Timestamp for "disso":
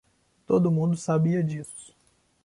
1.43-1.93